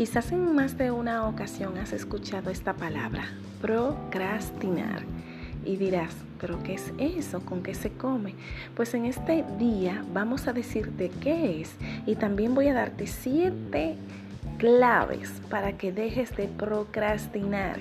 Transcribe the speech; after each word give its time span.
Quizás 0.00 0.32
en 0.32 0.54
más 0.54 0.78
de 0.78 0.90
una 0.90 1.28
ocasión 1.28 1.76
has 1.76 1.92
escuchado 1.92 2.48
esta 2.48 2.72
palabra, 2.72 3.24
procrastinar. 3.60 5.02
Y 5.62 5.76
dirás, 5.76 6.16
¿pero 6.40 6.62
qué 6.62 6.72
es 6.72 6.94
eso? 6.96 7.40
¿Con 7.44 7.62
qué 7.62 7.74
se 7.74 7.90
come? 7.90 8.34
Pues 8.74 8.94
en 8.94 9.04
este 9.04 9.44
día 9.58 10.02
vamos 10.14 10.48
a 10.48 10.54
decirte 10.54 11.10
qué 11.20 11.60
es 11.60 11.74
y 12.06 12.14
también 12.14 12.54
voy 12.54 12.68
a 12.68 12.72
darte 12.72 13.06
siete 13.06 13.96
claves 14.56 15.42
para 15.50 15.76
que 15.76 15.92
dejes 15.92 16.34
de 16.34 16.48
procrastinar. 16.48 17.80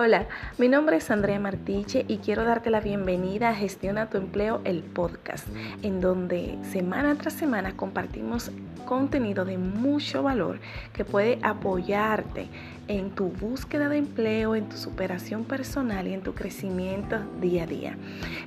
Hola, 0.00 0.28
mi 0.58 0.68
nombre 0.68 0.98
es 0.98 1.10
Andrea 1.10 1.40
Martiche 1.40 2.04
y 2.06 2.18
quiero 2.18 2.44
darte 2.44 2.70
la 2.70 2.78
bienvenida 2.78 3.48
a 3.48 3.54
Gestiona 3.56 4.08
tu 4.08 4.16
empleo, 4.16 4.60
el 4.62 4.84
podcast, 4.84 5.48
en 5.82 6.00
donde 6.00 6.56
semana 6.70 7.16
tras 7.16 7.32
semana 7.32 7.76
compartimos 7.76 8.52
contenido 8.84 9.44
de 9.44 9.58
mucho 9.58 10.22
valor 10.22 10.60
que 10.92 11.04
puede 11.04 11.40
apoyarte 11.42 12.46
en 12.88 13.10
tu 13.10 13.26
búsqueda 13.26 13.88
de 13.88 13.98
empleo, 13.98 14.56
en 14.56 14.68
tu 14.68 14.76
superación 14.76 15.44
personal 15.44 16.08
y 16.08 16.14
en 16.14 16.22
tu 16.22 16.34
crecimiento 16.34 17.18
día 17.40 17.64
a 17.64 17.66
día. 17.66 17.96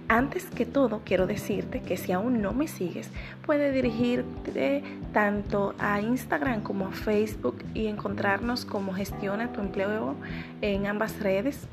Antes 0.08 0.46
que 0.46 0.66
todo, 0.66 1.02
quiero 1.06 1.28
decirte 1.28 1.82
que 1.82 1.96
si 1.96 2.12
aún 2.12 2.42
no 2.42 2.52
me 2.52 2.68
sigues, 2.68 3.10
puedes 3.46 3.74
dirigirte 3.74 4.84
tanto 5.14 5.76
a 5.80 6.02
Instagram 6.02 6.62
como 6.62 6.88
a 6.88 6.92
Facebook 6.92 7.64
y 7.74 7.88
encontrarnos 7.88 8.66
como 8.66 8.94
Gestiona 8.94 9.52
tu 9.54 9.62
empleo 9.62 10.16
en 10.62 10.88
ambas 10.88 11.20
redes. 11.20 11.68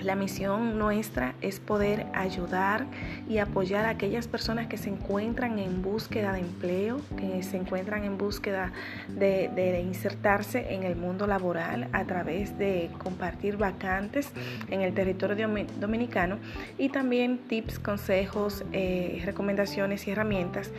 La 0.00 0.14
misión 0.14 0.78
nuestra 0.78 1.34
es 1.40 1.58
poder 1.58 2.06
ayudar 2.14 2.86
y 3.28 3.38
apoyar 3.38 3.86
a 3.86 3.90
aquellas 3.90 4.28
personas 4.28 4.66
que 4.66 4.76
se 4.76 4.88
encuentran 4.88 5.58
en 5.58 5.82
búsqueda 5.82 6.32
de 6.32 6.40
empleo, 6.40 7.00
que 7.16 7.42
se 7.42 7.56
encuentran 7.56 8.04
en 8.04 8.18
búsqueda 8.18 8.72
de, 9.08 9.82
insertarse 9.86 10.74
en 10.74 10.84
el 10.84 10.96
mundo 10.96 11.26
laboral 11.26 11.88
a 11.92 12.04
través 12.04 12.56
de 12.58 12.90
compartir 12.98 13.56
vacantes 13.56 14.30
en 14.70 14.82
el 14.82 14.94
territorio 14.94 15.48
dominicano 15.80 16.38
y 16.78 16.88
también 16.88 17.38
tips, 17.38 17.78
consejos, 17.78 18.64
eh, 18.72 19.22
recomendaciones 19.24 20.06
y 20.06 20.10
herramientas 20.10 20.70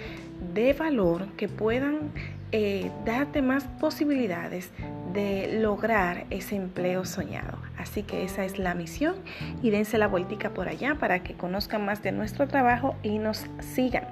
de 0.54 0.74
valor 0.74 1.28
que 1.38 1.48
puedan 1.48 2.12
eh, 2.54 2.92
darte 3.06 3.42
más 3.42 3.66
posibilidades 3.80 4.72
de 5.14 5.60
lograr 5.60 6.26
ese 6.30 6.56
empleo 6.56 7.04
soñado. 7.04 7.58
Así 7.78 8.04
que 8.04 8.24
esa 8.24 8.46
es 8.46 8.58
la 8.58 8.74
misión 8.74 9.16
y 9.62 9.70
dense 9.70 9.98
la 9.98 10.08
vueltica 10.08 10.52
por 10.52 10.70
allá 10.70 10.96
para 10.96 11.24
que 11.24 11.34
conozcan 11.34 11.86
más 11.86 12.02
de 12.04 12.12
nuestro 12.12 12.48
trabajo 12.48 12.96
y 13.04 13.20
nos 13.20 13.46
sigan. 13.60 14.06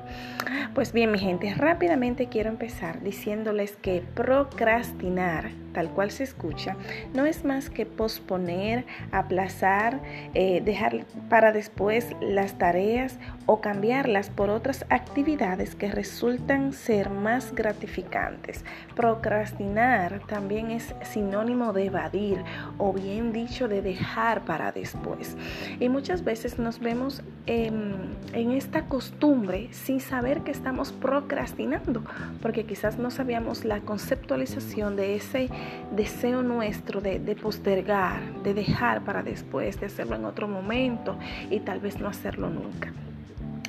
Pues 0.73 0.92
bien, 0.92 1.12
mi 1.12 1.20
gente, 1.20 1.53
rápidamente 1.56 2.28
quiero 2.28 2.50
empezar 2.50 3.02
diciéndoles 3.02 3.78
que 3.78 4.03
procrastinar, 4.14 5.52
tal 5.76 5.90
cual 5.90 6.09
se 6.09 6.23
escucha, 6.23 6.78
no 7.14 7.26
es 7.26 7.44
más 7.44 7.70
que 7.70 7.86
posponer, 7.86 8.86
aplazar, 9.12 10.00
eh, 10.34 10.62
dejar 10.64 11.06
para 11.30 11.52
después 11.52 12.16
las 12.22 12.58
tareas 12.58 13.20
o 13.45 13.59
cambiarlas 13.59 14.30
por 14.30 14.50
otras 14.50 14.86
actividades 14.90 15.76
que 15.76 15.92
resultan 15.92 16.72
ser 16.72 17.09
más 17.09 17.53
gratificantes. 17.53 18.64
Procrastinar 18.96 20.22
también 20.28 20.72
es 20.72 20.96
sinónimo 21.03 21.73
de 21.73 21.88
evadir 21.88 22.42
o 22.78 22.94
bien 22.94 23.34
dicho 23.34 23.68
de 23.68 23.81
dejar 23.81 24.46
para 24.46 24.72
después. 24.72 25.36
Y 25.81 25.90
muchas 25.90 26.23
veces 26.23 26.58
nos 26.58 26.80
vemos 26.80 27.22
en, 27.46 28.16
esta 28.34 28.86
costumbre 28.86 29.68
sin 29.72 30.00
saber 30.00 30.42
que 30.42 30.52
estamos 30.52 30.94
procrastinando, 30.94 32.03
porque 32.42 32.66
quizás 32.66 32.98
no 32.98 33.12
sabíamos 33.12 33.66
la 33.66 33.81
conceptualización 33.81 34.96
de 34.96 35.16
ese 35.16 35.50
deseo 35.95 36.41
nuestro 36.41 37.01
de, 37.01 37.19
postergar, 37.41 38.22
de 38.44 38.53
dejar 38.53 39.03
para 39.03 39.23
después, 39.23 39.79
de 39.79 39.88
hacerlo 39.88 40.16
en 40.16 40.25
otro 40.25 40.47
momento 40.47 41.17
y 41.50 41.59
tal 41.59 41.79
vez 41.79 42.00
no 42.00 42.07
hacerlo 42.07 42.50
nunca. 42.50 42.94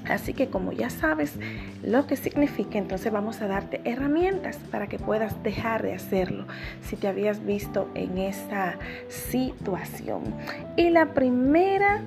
Así 0.08 0.34
que 0.34 0.48
como 0.48 0.70
ya 0.72 0.88
sabes 0.88 1.34
lo 1.82 2.06
que 2.06 2.16
significa, 2.16 2.78
entonces 2.78 3.12
vamos 3.12 3.42
a 3.42 3.48
darte 3.48 3.80
herramientas 3.84 4.56
para 4.70 4.86
que 4.86 4.98
puedas 4.98 5.42
dejar 5.42 5.82
de 5.82 5.94
hacerlo 5.94 6.46
si 6.82 6.96
te 6.96 7.08
habías 7.08 7.44
visto 7.44 7.88
en 7.94 8.18
esa 8.18 8.78
situación. 9.08 10.22
Y 10.76 10.90
la 10.90 11.12
primera 11.12 12.02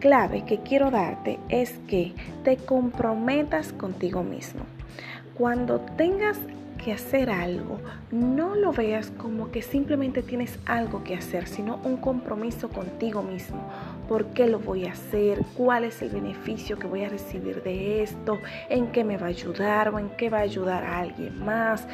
clave 0.00 0.44
que 0.44 0.58
quiero 0.58 0.90
darte 0.90 1.38
es 1.48 1.78
que 1.86 2.14
te 2.42 2.56
comprometas 2.56 3.72
contigo 3.72 4.24
mismo. 4.24 4.62
Cuando 5.36 5.80
tengas 5.80 6.38
que 6.86 6.92
hacer 6.92 7.30
algo, 7.30 7.80
no 8.12 8.54
lo 8.54 8.70
veas 8.72 9.10
como 9.10 9.50
que 9.50 9.60
simplemente 9.60 10.22
tienes 10.22 10.56
algo 10.66 11.02
que 11.02 11.16
hacer, 11.16 11.48
sino 11.48 11.80
un 11.82 11.96
compromiso 11.96 12.68
contigo 12.68 13.24
mismo. 13.24 13.60
¿Por 14.08 14.26
qué 14.26 14.46
lo 14.46 14.60
voy 14.60 14.86
a 14.86 14.92
hacer? 14.92 15.42
¿Cuál 15.56 15.82
es 15.82 16.00
el 16.00 16.10
beneficio 16.10 16.78
que 16.78 16.86
voy 16.86 17.02
a 17.02 17.08
recibir 17.08 17.60
de 17.64 18.04
esto? 18.04 18.38
¿En 18.70 18.92
qué 18.92 19.02
me 19.02 19.16
va 19.16 19.26
a 19.26 19.30
ayudar 19.30 19.88
o 19.88 19.98
en 19.98 20.10
qué 20.10 20.30
va 20.30 20.38
a 20.38 20.42
ayudar 20.42 20.84
a 20.84 21.00
alguien 21.00 21.44
más? 21.44 21.88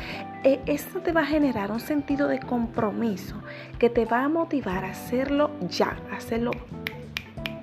Eh, 0.45 0.61
esto 0.67 1.01
te 1.01 1.13
va 1.13 1.23
a 1.23 1.27
generar 1.27 1.71
un 1.71 1.81
sentido 1.81 2.29
de 2.29 2.41
compromiso 2.41 3.37
que 3.79 3.89
te 3.89 4.05
va 4.05 4.25
a 4.25 4.29
motivar 4.29 4.85
a 4.85 4.91
hacerlo 4.91 5.53
ya, 5.71 5.97
a 6.13 6.17
hacerlo 6.17 6.51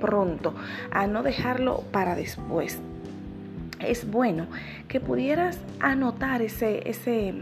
pronto, 0.01 0.55
a 0.89 1.05
no 1.05 1.21
dejarlo 1.21 1.83
para 1.91 2.15
después 2.15 2.81
es 3.79 4.09
bueno 4.09 4.47
que 4.87 4.99
pudieras 4.99 5.59
anotar 5.79 6.41
ese, 6.41 6.87
ese, 6.89 7.33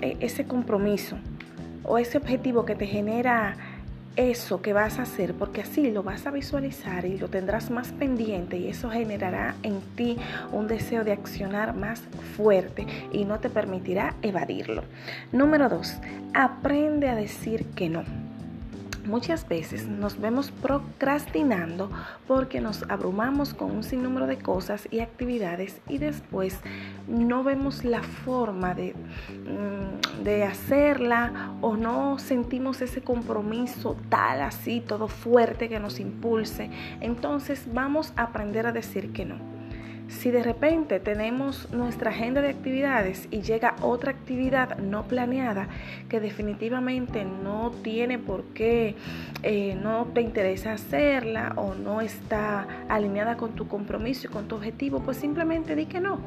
e, 0.00 0.16
ese 0.20 0.44
compromiso 0.46 1.16
o 1.82 1.98
ese 1.98 2.18
objetivo 2.18 2.64
que 2.64 2.74
te 2.74 2.86
genera 2.86 3.56
eso 4.16 4.62
que 4.62 4.72
vas 4.72 4.98
a 4.98 5.02
hacer, 5.02 5.34
porque 5.34 5.62
así 5.62 5.90
lo 5.90 6.02
vas 6.02 6.26
a 6.26 6.30
visualizar 6.30 7.04
y 7.04 7.18
lo 7.18 7.28
tendrás 7.28 7.70
más 7.70 7.92
pendiente 7.92 8.56
y 8.56 8.68
eso 8.68 8.90
generará 8.90 9.56
en 9.62 9.80
ti 9.96 10.16
un 10.52 10.68
deseo 10.68 11.04
de 11.04 11.12
accionar 11.12 11.74
más 11.74 12.02
fuerte 12.36 12.86
y 13.12 13.24
no 13.24 13.40
te 13.40 13.50
permitirá 13.50 14.14
evadirlo. 14.22 14.84
Número 15.32 15.68
dos, 15.68 15.96
aprende 16.32 17.08
a 17.08 17.16
decir 17.16 17.66
que 17.74 17.88
no. 17.88 18.23
Muchas 19.06 19.46
veces 19.46 19.86
nos 19.86 20.18
vemos 20.18 20.50
procrastinando 20.50 21.90
porque 22.26 22.60
nos 22.60 22.84
abrumamos 22.84 23.52
con 23.52 23.70
un 23.70 23.82
sinnúmero 23.82 24.26
de 24.26 24.38
cosas 24.38 24.88
y 24.90 25.00
actividades 25.00 25.80
y 25.88 25.98
después 25.98 26.58
no 27.06 27.44
vemos 27.44 27.84
la 27.84 28.02
forma 28.02 28.74
de, 28.74 28.94
mm, 28.94 30.22
de 30.24 30.44
hacerla 30.44 31.52
o 31.60 31.76
no 31.76 32.18
sentimos 32.18 32.80
ese 32.80 33.02
compromiso 33.02 33.96
tal 34.08 34.40
así, 34.40 34.80
todo 34.80 35.08
fuerte 35.08 35.68
que 35.68 35.80
nos 35.80 36.00
impulse. 36.00 36.70
Entonces 37.00 37.66
vamos 37.72 38.12
a 38.16 38.22
aprender 38.22 38.66
a 38.66 38.72
decir 38.72 39.12
que 39.12 39.26
no. 39.26 39.53
Si 40.08 40.30
de 40.30 40.42
repente 40.42 41.00
tenemos 41.00 41.70
nuestra 41.72 42.10
agenda 42.10 42.42
de 42.42 42.48
actividades 42.48 43.26
y 43.30 43.40
llega 43.40 43.74
otra 43.80 44.10
actividad 44.10 44.78
no 44.78 45.04
planeada 45.04 45.68
que 46.08 46.20
definitivamente 46.20 47.24
no 47.24 47.72
tiene 47.82 48.18
por 48.18 48.44
qué, 48.54 48.96
eh, 49.42 49.78
no 49.82 50.06
te 50.14 50.20
interesa 50.20 50.72
hacerla 50.72 51.54
o 51.56 51.74
no 51.74 52.00
está 52.00 52.66
alineada 52.88 53.36
con 53.36 53.52
tu 53.52 53.66
compromiso 53.66 54.26
y 54.26 54.30
con 54.30 54.46
tu 54.46 54.56
objetivo, 54.56 55.00
pues 55.00 55.16
simplemente 55.16 55.74
di 55.74 55.86
que 55.86 56.00
no 56.00 56.18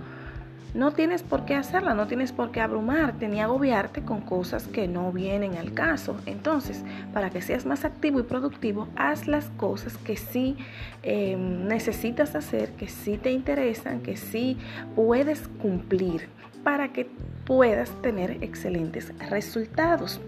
no 0.78 0.92
tienes 0.92 1.24
por 1.24 1.44
qué 1.44 1.56
hacerla, 1.56 1.96
no 1.96 2.06
tienes 2.06 2.32
por 2.32 2.52
qué 2.52 2.62
abrumarte 2.62 3.28
ni 3.28 3.42
agobiarte 3.42 4.04
con 4.04 4.22
cosas 4.22 4.68
que 4.68 4.88
no 4.88 5.12
vienen 5.12 5.56
al 5.58 5.74
caso. 5.74 6.16
Entonces, 6.28 6.84
para 7.16 7.32
que 7.32 7.42
seas 7.42 7.66
más 7.66 7.84
activo 7.84 8.20
y 8.20 8.24
productivo, 8.24 8.88
haz 8.96 9.28
las 9.28 9.50
cosas 9.58 9.98
que 9.98 10.18
sí 10.18 10.56
em, 11.02 11.68
necesitas 11.68 12.36
hacer, 12.36 12.74
que 12.74 12.88
sí 12.90 13.18
te 13.18 13.32
interesan, 13.32 14.02
que 14.02 14.18
sí 14.18 14.56
puedes 14.96 15.48
cumplir 15.48 16.30
para 16.64 16.94
que 16.94 17.10
puedas 17.44 17.90
tener 18.04 18.38
excelentes 18.42 19.12
resultados. 19.32 20.22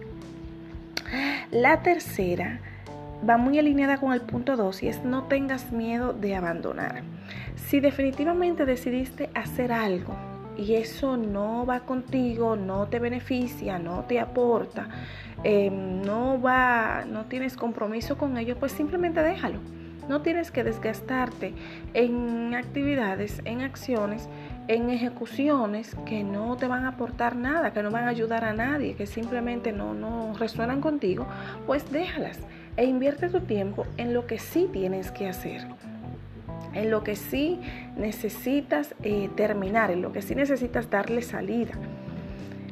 La 1.52 1.84
tercera 1.84 2.60
va 3.28 3.38
muy 3.38 3.60
alineada 3.60 4.00
con 4.00 4.14
el 4.14 4.22
punto 4.22 4.56
2 4.56 4.82
y 4.82 4.88
es 4.88 5.04
no 5.04 5.26
tengas 5.26 5.72
miedo 5.72 6.12
de 6.12 6.36
abandonar. 6.36 7.04
Si 7.68 7.80
definitivamente 7.80 8.66
decidiste 8.66 9.30
hacer 9.36 9.72
algo 9.72 10.16
y 10.60 10.76
eso 10.76 11.16
no 11.16 11.66
va 11.66 11.82
contigo, 11.82 12.56
no 12.56 12.88
te 12.88 13.00
beneficia, 13.00 13.80
no 13.80 14.04
te 14.04 14.20
aporta, 14.20 14.90
em, 15.44 16.02
no 16.02 16.42
va, 16.42 17.06
no 17.08 17.26
tienes 17.26 17.56
compromiso 17.56 18.18
con 18.18 18.38
ello, 18.38 18.58
pues 18.58 18.74
simplemente 18.74 19.24
déjalo. 19.24 19.60
No 20.10 20.22
tienes 20.24 20.50
que 20.50 20.64
desgastarte 20.64 21.54
en 21.94 22.56
actividades, 22.56 23.42
en 23.46 23.62
acciones, 23.62 24.28
en 24.68 24.90
ejecuciones 24.90 25.96
que 26.06 26.24
no 26.24 26.58
te 26.58 26.68
van 26.68 26.86
a 26.86 26.90
aportar 26.90 27.36
nada, 27.36 27.74
que 27.74 27.84
no 27.84 27.92
van 27.92 28.06
a 28.06 28.10
ayudar 28.10 28.44
a 28.44 28.54
nadie, 28.54 28.96
que 28.96 29.06
simplemente 29.06 29.72
no, 29.72 29.94
no 29.94 30.34
resuenan 30.34 30.82
contigo, 30.82 31.28
pues 31.68 31.92
déjalas 31.92 32.40
e 32.76 32.86
invierte 32.86 33.30
tu 33.30 33.42
tiempo 33.42 33.86
en 33.98 34.16
lo 34.16 34.26
que 34.26 34.40
sí 34.40 34.68
tienes 34.74 35.12
que 35.12 35.30
hacer 35.30 35.68
en 36.74 36.92
lo 36.92 37.04
que 37.04 37.16
sí 37.16 37.60
necesitas 37.98 38.96
eh, 39.04 39.30
terminar, 39.36 39.92
en 39.92 40.02
lo 40.02 40.12
que 40.12 40.22
sí 40.22 40.36
necesitas 40.36 40.90
darle 40.90 41.22
salida. 41.22 41.72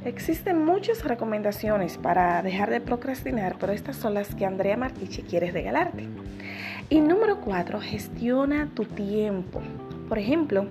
Existen 0.06 0.64
muchas 0.64 1.04
recomendaciones 1.04 1.98
para 1.98 2.42
dejar 2.42 2.70
de 2.70 2.80
procrastinar, 2.80 3.58
pero 3.60 3.74
estas 3.74 3.98
son 3.98 4.14
las 4.14 4.34
que 4.36 4.46
Andrea 4.46 4.78
Martichi 4.78 5.24
quiere 5.24 5.52
regalarte. 5.52 6.08
Y 6.90 7.02
número 7.02 7.42
cuatro, 7.42 7.82
gestiona 7.82 8.70
tu 8.74 8.86
tiempo. 8.86 9.62
Por 10.08 10.18
ejemplo, 10.18 10.68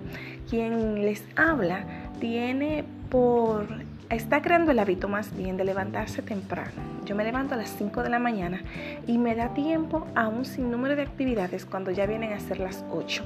quien 0.49 1.03
les 1.03 1.23
habla 1.37 1.85
tiene 2.21 2.85
por 3.11 3.67
está 4.11 4.41
creando 4.41 4.71
el 4.71 4.79
hábito 4.79 5.09
más 5.09 5.37
bien 5.37 5.57
de 5.57 5.65
levantarse 5.65 6.23
temprano. 6.23 6.73
Yo 7.05 7.15
me 7.15 7.25
levanto 7.25 7.55
a 7.55 7.57
las 7.57 7.71
5 7.71 8.03
de 8.03 8.11
la 8.11 8.19
mañana 8.19 8.63
y 9.07 9.19
me 9.19 9.35
da 9.35 9.55
tiempo 9.55 10.07
a 10.15 10.29
un 10.29 10.45
sinnúmero 10.45 10.97
de 10.97 11.03
actividades 11.03 11.65
cuando 11.65 11.91
ya 11.91 12.07
vienen 12.07 12.33
a 12.33 12.41
ser 12.41 12.59
las 12.59 12.85
8. 12.91 13.25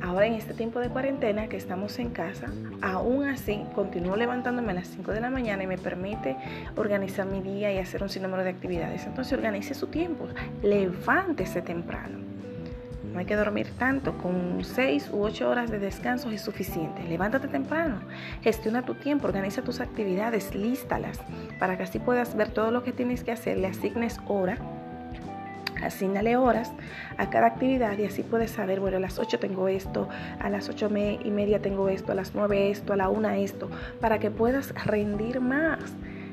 Ahora 0.00 0.26
en 0.26 0.34
este 0.34 0.54
tiempo 0.54 0.80
de 0.80 0.88
cuarentena 0.88 1.48
que 1.48 1.56
estamos 1.56 1.98
en 1.98 2.10
casa, 2.10 2.48
aún 2.80 3.24
así 3.24 3.64
continúo 3.74 4.16
levantándome 4.16 4.72
a 4.72 4.74
las 4.74 4.88
5 4.88 5.12
de 5.12 5.20
la 5.20 5.30
mañana 5.30 5.62
y 5.62 5.66
me 5.66 5.78
permite 5.78 6.36
organizar 6.76 7.26
mi 7.26 7.40
día 7.40 7.72
y 7.72 7.78
hacer 7.78 8.02
un 8.02 8.08
sinnúmero 8.08 8.44
de 8.44 8.50
actividades. 8.50 9.06
Entonces 9.06 9.32
organice 9.32 9.74
su 9.74 9.88
tiempo, 9.88 10.28
levántese 10.62 11.62
temprano. 11.62 12.31
No 13.12 13.18
hay 13.18 13.26
que 13.26 13.36
dormir 13.36 13.68
tanto, 13.78 14.16
con 14.18 14.64
6 14.64 15.10
u 15.12 15.22
8 15.22 15.48
horas 15.48 15.70
de 15.70 15.78
descanso 15.78 16.30
es 16.30 16.40
suficiente. 16.40 17.02
Levántate 17.04 17.48
temprano, 17.48 18.00
gestiona 18.42 18.84
tu 18.84 18.94
tiempo, 18.94 19.26
organiza 19.26 19.62
tus 19.62 19.80
actividades, 19.80 20.54
lístalas 20.54 21.20
para 21.58 21.76
que 21.76 21.84
así 21.84 21.98
puedas 21.98 22.36
ver 22.36 22.50
todo 22.50 22.70
lo 22.70 22.82
que 22.82 22.92
tienes 22.92 23.22
que 23.22 23.32
hacer, 23.32 23.58
le 23.58 23.68
asignes 23.68 24.18
hora, 24.26 24.56
asignale 25.82 26.36
horas 26.36 26.72
a 27.18 27.28
cada 27.30 27.46
actividad 27.46 27.98
y 27.98 28.04
así 28.04 28.22
puedes 28.22 28.50
saber, 28.50 28.80
bueno, 28.80 28.96
a 28.96 29.00
las 29.00 29.18
8 29.18 29.38
tengo 29.38 29.68
esto, 29.68 30.08
a 30.40 30.48
las 30.48 30.68
8 30.68 30.90
y 31.24 31.30
media 31.30 31.60
tengo 31.60 31.88
esto, 31.88 32.12
a 32.12 32.14
las 32.14 32.34
9 32.34 32.70
esto, 32.70 32.92
a 32.92 32.96
la 32.96 33.08
1 33.08 33.30
esto, 33.30 33.70
para 34.00 34.18
que 34.18 34.30
puedas 34.30 34.72
rendir 34.86 35.40
más. 35.40 35.80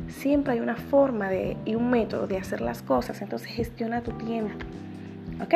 Siempre 0.07 0.53
hay 0.53 0.59
una 0.59 0.75
forma 0.75 1.29
de, 1.29 1.57
y 1.65 1.75
un 1.75 1.89
método 1.89 2.25
de 2.25 2.37
hacer 2.37 2.61
las 2.61 2.81
cosas, 2.81 3.21
entonces 3.21 3.49
gestiona 3.49 4.01
tu 4.01 4.11
tiempo. 4.13 4.65
¿Ok? 5.41 5.53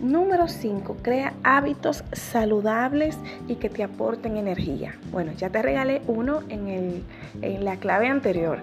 Número 0.00 0.48
5, 0.48 0.98
crea 1.02 1.34
hábitos 1.42 2.04
saludables 2.12 3.18
y 3.48 3.56
que 3.56 3.68
te 3.68 3.82
aporten 3.82 4.36
energía. 4.36 4.94
Bueno, 5.10 5.32
ya 5.32 5.50
te 5.50 5.60
regalé 5.60 6.00
uno 6.06 6.40
en, 6.48 7.04
la 7.42 7.76
clave 7.76 8.08
anterior, 8.08 8.60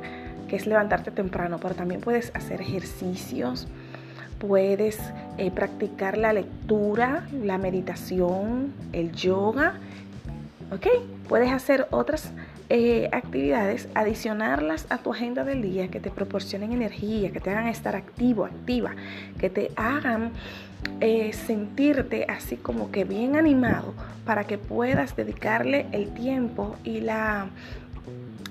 que 0.48 0.56
es 0.56 0.66
levantarte 0.66 1.12
temprano, 1.12 1.60
pero 1.62 1.76
también 1.76 2.02
puedes 2.02 2.32
hacer 2.34 2.62
ejercicios, 2.62 3.68
puedes 4.40 4.98
eh, 5.38 5.52
practicar 5.52 6.18
la 6.18 6.34
lectura, 6.34 7.28
la 7.44 7.58
meditación, 7.58 8.74
el 8.94 9.12
yoga, 9.12 9.76
¿ok? 10.72 10.88
Puedes 11.28 11.52
hacer 11.52 11.88
otras 11.92 12.32
eh, 12.70 13.10
actividades, 13.14 13.88
adicionarlas 13.96 14.88
a 14.90 14.98
tu 14.98 15.14
agenda 15.14 15.44
del 15.44 15.62
día 15.62 15.88
que 15.90 16.00
te 16.00 16.12
proporcionen 16.12 16.74
energía, 16.74 17.32
que 17.32 17.40
te 17.40 17.50
hagan 17.52 17.68
estar 17.68 17.96
activo, 17.96 18.46
activa, 18.46 18.96
que 19.40 19.50
te 19.50 19.72
hagan 19.76 20.32
eh, 21.00 21.32
sentirte 21.34 22.26
así 22.30 22.58
como 22.58 22.92
que 22.92 23.04
bien 23.04 23.36
animado 23.36 23.94
para 24.26 24.46
que 24.46 24.58
puedas 24.58 25.16
dedicarle 25.16 25.88
el 25.92 26.14
tiempo 26.14 26.76
y 26.84 27.00
la 27.00 27.48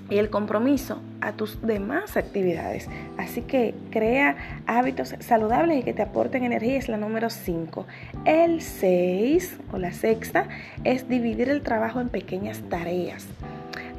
y 0.09 0.17
el 0.17 0.29
compromiso 0.29 1.01
a 1.21 1.33
tus 1.33 1.61
demás 1.61 2.17
actividades. 2.17 2.87
Así 3.17 3.41
que 3.41 3.75
crea 3.91 4.63
hábitos 4.65 5.15
saludables 5.19 5.79
y 5.79 5.83
que 5.83 5.93
te 5.93 6.01
aporten 6.01 6.43
energía 6.43 6.77
es 6.77 6.89
la 6.89 6.97
número 6.97 7.29
5. 7.29 7.85
El 8.25 8.61
6 8.61 9.59
o 9.73 9.77
la 9.77 9.91
sexta 9.91 10.47
es 10.83 11.09
dividir 11.09 11.49
el 11.49 11.61
trabajo 11.61 11.99
en 11.99 12.09
pequeñas 12.09 12.61
tareas. 12.69 13.27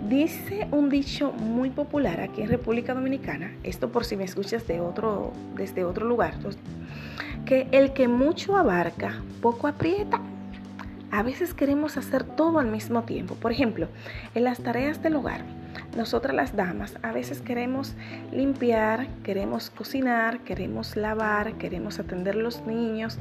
Dice 0.09 0.69
un 0.71 0.89
dicho 0.89 1.33
muy 1.33 1.71
popular 1.71 2.21
aquí 2.21 2.43
en 2.43 2.49
República 2.49 2.95
Dominicana, 2.95 3.53
esto 3.65 3.91
por 3.91 4.05
si 4.05 4.17
me 4.17 4.25
escuchas 4.25 4.67
de 4.67 4.81
otro, 4.81 5.33
desde 5.57 5.85
otro 5.85 6.07
lugar, 6.07 6.35
que 7.45 7.67
el 7.73 7.93
que 7.93 8.09
mucho 8.09 8.57
abarca, 8.57 9.23
poco 9.43 9.67
aprieta. 9.67 10.21
A 11.11 11.23
veces 11.23 11.55
queremos 11.55 11.97
hacer 11.97 12.23
todo 12.23 12.59
al 12.59 12.67
mismo 12.67 13.03
tiempo. 13.03 13.35
Por 13.35 13.51
ejemplo, 13.51 13.89
en 14.35 14.45
las 14.45 14.61
tareas 14.61 15.03
del 15.03 15.17
hogar, 15.17 15.43
nosotras 15.97 16.35
las 16.35 16.55
damas 16.55 16.97
a 17.03 17.13
veces 17.13 17.41
queremos 17.41 17.95
limpiar, 18.31 19.07
queremos 19.23 19.71
cocinar, 19.71 20.41
queremos 20.41 20.97
lavar, 20.97 21.55
queremos 21.55 21.99
atender 21.99 22.35
a 22.35 22.39
los 22.39 22.61
niños, 22.67 23.19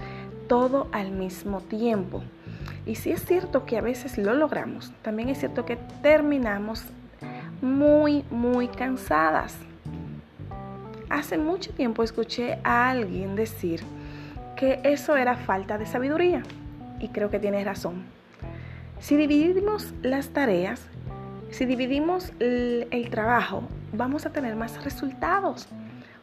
todo 0.50 0.90
al 0.92 1.12
mismo 1.12 1.62
tiempo. 1.62 2.24
Y 2.86 2.96
si 2.96 3.12
es 3.12 3.24
cierto 3.26 3.66
que 3.66 3.78
a 3.78 3.82
veces 3.82 4.18
lo 4.18 4.34
logramos, 4.34 4.92
también 5.02 5.30
es 5.30 5.40
cierto 5.40 5.66
que 5.66 5.78
terminamos 6.02 6.84
muy, 7.62 8.24
muy 8.32 8.68
cansadas. 8.68 9.58
Hace 11.10 11.38
mucho 11.38 11.72
tiempo 11.72 12.04
escuché 12.04 12.60
a 12.64 12.90
alguien 12.90 13.38
decir 13.38 13.82
que 14.58 14.82
eso 14.84 15.16
era 15.16 15.36
falta 15.36 15.78
de 15.78 15.86
sabiduría. 15.86 16.44
Y 17.00 17.10
creo 17.10 17.30
que 17.30 17.40
tiene 17.40 17.64
razón. 17.64 18.06
Si 19.00 19.16
dividimos 19.16 19.94
las 20.02 20.30
tareas, 20.30 20.82
si 21.52 21.66
dividimos 21.66 22.34
el, 22.40 23.08
trabajo, 23.10 23.64
vamos 23.94 24.26
a 24.26 24.32
tener 24.32 24.56
más 24.56 24.84
resultados. 24.84 25.68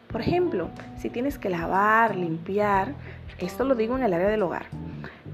Por 0.08 0.20
ejemplo, 0.20 0.70
si 0.98 1.08
tienes 1.10 1.38
que 1.38 1.50
lavar, 1.50 2.14
limpiar, 2.14 2.94
esto 3.38 3.64
lo 3.64 3.74
digo 3.74 3.96
en 3.96 4.04
el 4.04 4.12
área 4.12 4.28
del 4.28 4.42
hogar, 4.42 4.66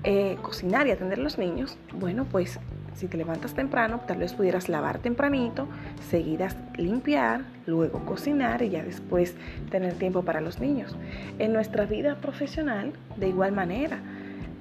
eh, 0.05 0.37
cocinar 0.43 0.87
y 0.87 0.91
atender 0.91 1.19
a 1.19 1.23
los 1.23 1.39
niños, 1.39 1.77
bueno, 1.93 2.25
pues 2.25 2.59
si 2.95 3.09
te 3.09 3.17
levantas 3.17 3.55
temprano, 3.55 4.01
tal 4.07 4.19
vez 4.19 4.35
pudieras 4.35 4.69
lavar 4.69 4.99
tempranito, 4.99 5.67
seguidas 6.11 6.57
limpiar, 6.77 7.45
luego 7.67 8.05
cocinar 8.05 8.63
y 8.63 8.71
ya 8.71 8.83
después 8.83 9.35
tener 9.71 9.95
tiempo 9.95 10.23
para 10.23 10.41
los 10.41 10.61
niños. 10.61 10.97
En 11.39 11.53
nuestra 11.53 11.87
vida 11.87 12.17
profesional, 12.17 12.93
de 13.17 13.29
igual 13.29 13.53
manera, 13.53 14.01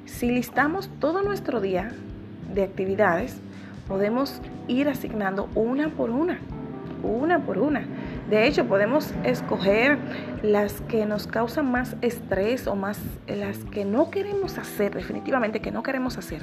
si 0.09 0.29
listamos 0.29 0.89
todo 0.99 1.21
nuestro 1.21 1.61
día 1.61 1.91
de 2.53 2.63
actividades, 2.63 3.37
podemos 3.87 4.41
ir 4.67 4.89
asignando 4.89 5.49
una 5.55 5.89
por 5.89 6.09
una, 6.09 6.39
una 7.03 7.39
por 7.45 7.57
una. 7.57 7.85
De 8.29 8.45
hecho, 8.45 8.65
podemos 8.65 9.13
escoger 9.23 9.97
las 10.43 10.81
que 10.81 11.05
nos 11.05 11.25
causan 11.25 11.71
más 11.71 11.95
estrés 12.01 12.67
o 12.67 12.75
más 12.75 12.99
las 13.27 13.59
que 13.65 13.85
no 13.85 14.11
queremos 14.11 14.57
hacer, 14.57 14.93
definitivamente 14.93 15.61
que 15.61 15.71
no 15.71 15.83
queremos 15.83 16.17
hacer, 16.17 16.41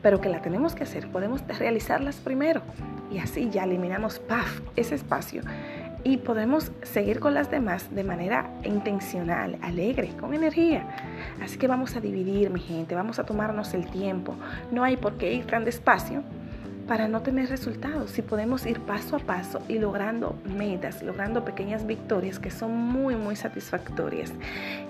pero 0.00 0.20
que 0.20 0.28
la 0.28 0.40
tenemos 0.40 0.74
que 0.74 0.84
hacer. 0.84 1.08
Podemos 1.08 1.42
realizarlas 1.46 2.16
primero 2.16 2.62
y 3.10 3.18
así 3.18 3.50
ya 3.50 3.64
eliminamos 3.64 4.20
paf, 4.20 4.60
ese 4.76 4.94
espacio 4.94 5.42
y 6.04 6.18
podemos 6.18 6.70
seguir 6.82 7.20
con 7.20 7.34
las 7.34 7.50
demás 7.50 7.94
de 7.94 8.04
manera 8.04 8.50
intencional, 8.64 9.58
alegre, 9.62 10.10
con 10.20 10.34
energía. 10.34 10.86
Así 11.42 11.58
que 11.58 11.66
vamos 11.66 11.96
a 11.96 12.00
dividir, 12.00 12.50
mi 12.50 12.60
gente, 12.60 12.94
vamos 12.94 13.18
a 13.18 13.24
tomarnos 13.24 13.74
el 13.74 13.86
tiempo. 13.90 14.34
No 14.70 14.84
hay 14.84 14.96
por 14.96 15.18
qué 15.18 15.32
ir 15.32 15.46
tan 15.46 15.64
despacio 15.64 16.22
para 16.88 17.06
no 17.06 17.20
tener 17.20 17.50
resultados, 17.50 18.10
si 18.12 18.22
podemos 18.22 18.64
ir 18.64 18.80
paso 18.80 19.16
a 19.16 19.18
paso 19.18 19.60
y 19.68 19.78
logrando 19.78 20.38
metas, 20.46 21.02
logrando 21.02 21.44
pequeñas 21.44 21.86
victorias 21.86 22.38
que 22.38 22.50
son 22.50 22.74
muy, 22.74 23.14
muy 23.14 23.36
satisfactorias. 23.36 24.32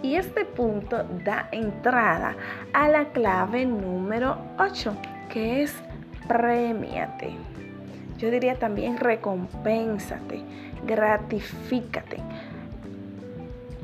Y 0.01 0.15
este 0.15 0.45
punto 0.45 1.05
da 1.25 1.49
entrada 1.51 2.37
a 2.73 2.89
la 2.89 3.07
clave 3.07 3.67
número 3.67 4.39
8, 4.59 4.97
que 5.29 5.65
es 5.65 5.75
premiate. 6.29 7.58
Yo 8.19 8.31
diría 8.31 8.59
también 8.59 8.99
recompénsate, 8.99 10.43
gratifícate. 10.87 12.19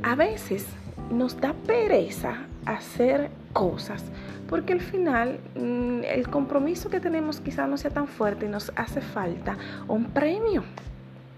A 0.03 0.15
veces 0.17 0.67
nos 1.11 1.41
da 1.41 1.55
pereza 1.67 2.47
hacer 2.67 3.31
cosas 3.53 4.03
porque 4.49 4.73
al 4.73 4.81
final 4.81 5.39
mm, 5.55 6.05
el 6.05 6.29
compromiso 6.29 6.91
que 6.91 7.01
tenemos 7.01 7.41
quizá 7.41 7.67
no 7.67 7.77
sea 7.77 7.91
tan 7.91 8.07
fuerte 8.09 8.47
y 8.47 8.49
nos 8.49 8.73
hace 8.77 9.01
falta 9.01 9.57
un 9.89 10.07
premio 10.07 10.65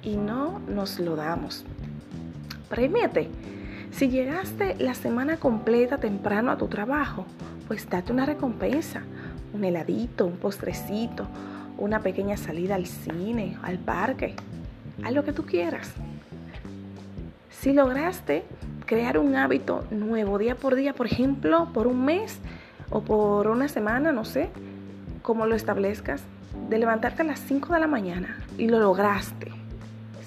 y 0.02 0.16
no 0.16 0.60
nos 0.68 0.98
lo 0.98 1.16
damos. 1.16 1.64
Premiate. 2.68 3.28
Si 3.92 4.08
llegaste 4.08 4.76
la 4.78 4.94
semana 4.94 5.36
completa 5.36 5.98
temprano 5.98 6.50
a 6.50 6.58
tu 6.58 6.66
trabajo, 6.66 7.24
pues 7.68 7.88
date 7.88 8.12
una 8.12 8.26
recompensa, 8.26 9.02
un 9.54 9.64
heladito, 9.64 10.26
un 10.26 10.36
postrecito, 10.36 11.26
una 11.78 12.00
pequeña 12.00 12.36
salida 12.36 12.74
al 12.74 12.86
cine, 12.86 13.56
al 13.62 13.78
parque, 13.78 14.34
a 15.02 15.10
lo 15.10 15.24
que 15.24 15.32
tú 15.32 15.44
quieras. 15.44 15.92
Si 17.50 17.72
lograste 17.72 18.44
crear 18.84 19.18
un 19.18 19.34
hábito 19.36 19.84
nuevo 19.90 20.38
día 20.38 20.54
por 20.54 20.74
día, 20.74 20.94
por 20.94 21.06
ejemplo, 21.06 21.68
por 21.72 21.86
un 21.86 22.04
mes, 22.04 22.38
o 22.90 23.02
por 23.02 23.48
una 23.48 23.68
semana, 23.68 24.12
no 24.12 24.24
sé, 24.24 24.50
cómo 25.22 25.46
lo 25.46 25.54
establezcas, 25.54 26.22
de 26.68 26.78
levantarte 26.78 27.22
a 27.22 27.24
las 27.24 27.40
5 27.40 27.74
de 27.74 27.80
la 27.80 27.86
mañana 27.86 28.38
y 28.56 28.68
lo 28.68 28.78
lograste 28.78 29.52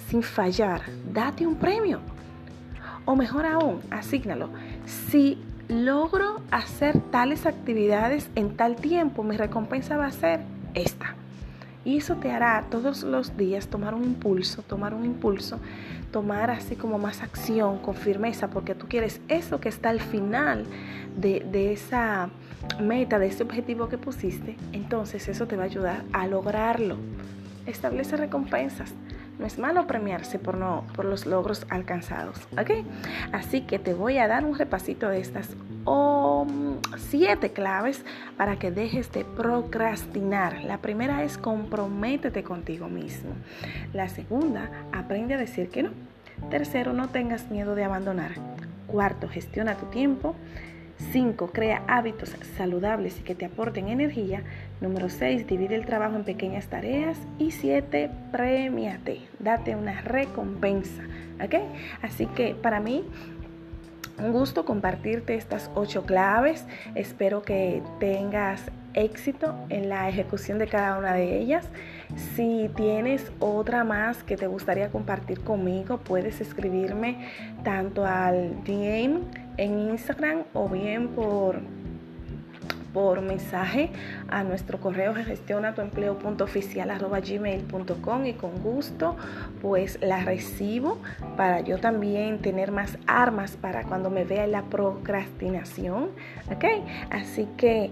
sin 0.10 0.24
fallar, 0.24 0.82
date 1.14 1.46
un 1.46 1.56
premio. 1.56 2.00
O 3.06 3.16
mejor 3.16 3.46
aún, 3.46 3.80
asígnalo. 3.92 4.50
Si 4.86 5.38
logro 5.68 6.42
hacer 6.50 7.00
tales 7.12 7.46
actividades 7.46 8.30
en 8.36 8.58
tal 8.58 8.76
tiempo, 8.76 9.24
mi 9.24 9.38
recompensa 9.38 9.98
va 9.98 10.08
a 10.08 10.12
ser 10.12 10.42
esta. 10.74 11.16
Y 11.90 11.98
eso 11.98 12.18
te 12.18 12.30
hará 12.30 12.66
todos 12.70 13.02
los 13.02 13.36
días 13.36 13.68
tomar 13.68 13.96
un 13.96 14.04
impulso, 14.04 14.62
tomar 14.62 14.94
un 14.94 15.06
impulso, 15.06 15.58
tomar 16.12 16.52
así 16.52 16.76
como 16.76 17.00
más 17.00 17.24
acción 17.24 17.80
con 17.80 17.96
firmeza, 17.96 18.52
porque 18.52 18.76
tú 18.76 18.86
quieres 18.88 19.22
eso 19.28 19.60
que 19.60 19.70
está 19.70 19.90
al 19.90 20.00
final 20.00 20.66
de, 21.18 21.40
de 21.52 21.74
esa 21.74 22.30
meta, 22.80 23.18
de 23.18 23.26
ese 23.26 23.42
objetivo 23.42 23.90
que 23.90 23.98
pusiste. 23.98 24.56
Entonces 24.72 25.28
eso 25.30 25.48
te 25.48 25.56
va 25.56 25.64
a 25.64 25.66
ayudar 25.66 26.04
a 26.14 26.28
lograrlo. 26.28 26.96
Establece 27.66 28.18
recompensas. 28.18 28.94
No 29.40 29.46
es 29.46 29.58
malo 29.58 29.88
premiarse 29.88 30.38
por, 30.38 30.58
no, 30.58 30.84
por 30.96 31.06
los 31.06 31.26
logros 31.26 31.66
alcanzados, 31.70 32.38
¿ok? 32.52 32.86
Así 33.32 33.62
que 33.62 33.80
te 33.80 33.94
voy 33.94 34.18
a 34.18 34.28
dar 34.28 34.44
un 34.44 34.58
repasito 34.58 35.08
de 35.08 35.22
estas 35.22 35.56
o 35.86 36.46
siete 36.98 37.52
claves 37.52 38.04
para 38.36 38.60
que 38.60 38.70
dejes 38.70 39.12
de 39.14 39.24
procrastinar. 39.24 40.64
La 40.66 40.80
primera 40.80 41.24
es 41.24 41.38
comprométete 41.38 42.44
contigo 42.44 42.90
mismo. 42.90 43.32
La 43.94 44.10
segunda, 44.10 44.70
aprende 44.92 45.36
a 45.36 45.38
decir 45.38 45.70
que 45.70 45.84
no. 45.84 45.92
Tercero, 46.50 46.92
no 46.92 47.08
tengas 47.08 47.50
miedo 47.50 47.76
de 47.76 47.86
abandonar. 47.86 48.32
Cuarto, 48.88 49.30
gestiona 49.30 49.76
tu 49.76 49.86
tiempo. 49.86 50.36
5. 51.12 51.48
Crea 51.48 51.84
hábitos 51.88 52.36
saludables 52.58 53.20
y 53.20 53.24
que 53.24 53.36
te 53.36 53.46
aporten 53.46 53.88
energía. 53.88 54.44
Número 54.82 55.10
6. 55.10 55.48
Divide 55.48 55.76
el 55.76 55.86
trabajo 55.86 56.16
en 56.16 56.24
pequeñas 56.24 56.68
tareas. 56.68 57.18
Y 57.38 57.52
7. 57.52 58.10
Premiate. 58.32 59.22
Date 59.40 59.76
una 59.76 60.02
recompensa. 60.02 61.04
¿Ok? 61.44 61.56
Así 62.02 62.26
que 62.28 62.54
para 62.54 62.80
mí 62.80 63.06
un 64.20 64.34
gusto 64.34 64.66
compartirte 64.66 65.36
estas 65.36 65.72
ocho 65.76 66.06
claves. 66.06 66.66
Espero 66.96 67.42
que 67.42 67.82
tengas 68.00 68.70
éxito 68.94 69.56
en 69.70 69.88
la 69.88 70.10
ejecución 70.10 70.60
de 70.60 70.68
cada 70.68 70.98
una 70.98 71.14
de 71.14 71.40
ellas. 71.40 71.70
Si 72.36 72.70
tienes 72.76 73.32
otra 73.40 73.84
más 73.84 74.24
que 74.24 74.36
te 74.36 74.48
gustaría 74.48 74.90
compartir 74.90 75.42
conmigo, 75.42 76.00
puedes 76.00 76.42
escribirme 76.42 77.30
tanto 77.64 78.06
al 78.06 78.64
DM 78.64 79.49
en 79.60 79.90
Instagram 79.90 80.44
o 80.54 80.70
bien 80.70 81.10
por 81.10 81.60
por 82.94 83.22
mensaje 83.22 83.92
a 84.30 84.44
nuestro 84.44 84.80
correo 84.80 85.14
gestiona 85.14 85.76
tu 85.76 85.84
gmail.com 85.84 88.26
y 88.26 88.34
con 88.34 88.64
gusto 88.64 89.16
pues 89.62 90.00
la 90.02 90.24
recibo 90.24 90.98
para 91.38 91.62
yo 91.62 91.78
también 91.78 92.40
tener 92.40 92.72
más 92.72 92.98
armas 93.06 93.58
para 93.58 93.84
cuando 93.84 94.10
me 94.10 94.24
vea 94.24 94.48
la 94.48 94.64
procrastinación 94.64 96.10
ok 96.52 96.66
así 97.12 97.48
que 97.58 97.92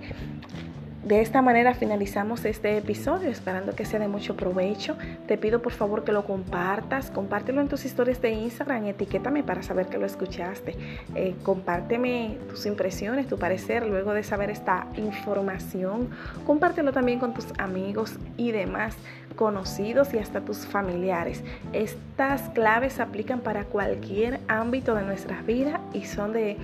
de 1.08 1.22
esta 1.22 1.42
manera 1.42 1.74
finalizamos 1.74 2.44
este 2.44 2.78
episodio, 2.78 3.30
esperando 3.30 3.74
que 3.74 3.86
sea 3.86 4.00
de 4.00 4.10
mucho 4.10 4.36
provecho. 4.36 4.98
Te 5.26 5.38
pido 5.38 5.62
por 5.62 5.72
favor 5.72 6.04
que 6.04 6.12
lo 6.12 6.26
compartas, 6.26 7.12
compártelo 7.12 7.62
en 7.62 7.70
tus 7.70 7.86
historias 7.86 8.22
de 8.22 8.32
Instagram, 8.32 8.86
etiquétame 8.88 9.42
para 9.42 9.64
saber 9.64 9.88
que 9.88 9.98
lo 9.98 10.06
escuchaste. 10.06 10.76
Eh, 11.16 11.36
compárteme 11.44 12.38
tus 12.50 12.66
impresiones, 12.66 13.28
tu 13.28 13.40
parecer 13.40 13.86
luego 13.88 14.14
de 14.14 14.24
saber 14.24 14.50
esta 14.50 14.88
información. 14.98 16.10
Compártelo 16.46 16.92
también 16.92 17.20
con 17.20 17.34
tus 17.34 17.46
amigos 17.58 18.18
y 18.36 18.52
demás 18.52 18.98
conocidos 19.38 20.14
y 20.14 20.18
hasta 20.18 20.42
tus 20.42 20.66
familiares. 20.66 21.42
Estas 21.72 22.50
claves 22.50 23.00
aplican 23.00 23.40
para 23.40 23.64
cualquier 23.64 24.42
ámbito 24.50 24.94
de 24.94 25.04
nuestras 25.04 25.46
vidas 25.46 25.80
y 25.94 26.04
son 26.04 26.34
de 26.34 26.58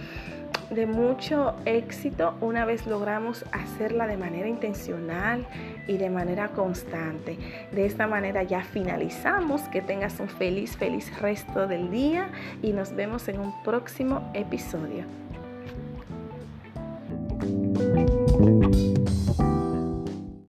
de 0.74 0.86
mucho 0.86 1.56
éxito 1.65 2.36
una 2.42 2.65
vez 2.65 2.88
logramos 2.88 3.46
hacerla 3.51 4.08
de 4.08 4.18
manera 4.18 4.48
intencional 4.48 5.46
y 5.88 5.98
de 5.98 6.10
manera 6.10 6.50
constante. 6.50 7.38
De 7.72 7.86
esta 7.86 8.08
manera 8.08 8.44
ya 8.44 8.63
finalizamos. 8.63 9.62
Que 9.74 9.82
tengas 9.82 10.20
un 10.20 10.30
feliz, 10.30 10.77
feliz 10.77 11.12
resto 11.20 11.68
del 11.68 11.92
día 11.92 12.30
y 12.62 12.72
nos 12.74 12.96
vemos 12.96 13.27
en 13.27 13.39
un 13.39 13.53
próximo 13.63 14.30
episodio. 14.34 15.23